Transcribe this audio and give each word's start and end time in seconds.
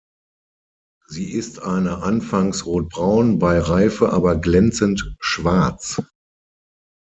Sie 1.09 1.31
ist 1.31 1.61
eine 1.61 1.99
anfangs 2.01 2.65
rot-braun, 2.65 3.37
bei 3.37 3.59
Reife 3.59 4.09
aber 4.11 4.35
glänzend 4.35 5.15
schwarz. 5.19 6.01